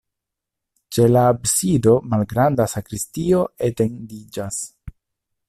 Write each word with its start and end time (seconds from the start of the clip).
Ĉe 0.95 1.03
la 1.09 1.25
absido 1.33 1.93
malgranda 2.15 2.67
sakristio 2.73 3.45
etendiĝas. 3.69 4.61